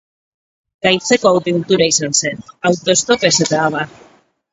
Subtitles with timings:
[0.85, 3.93] Gaitzeko abentura izan zen, auto-stopez eta abar!